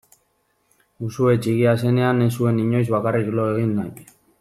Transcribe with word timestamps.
Uxue 1.07 1.35
txikia 1.47 1.75
zenean 1.85 2.25
ez 2.29 2.33
zuen 2.41 2.61
inoiz 2.67 2.85
bakarrik 2.99 3.33
lo 3.41 3.51
egin 3.55 3.81
nahi. 3.83 4.13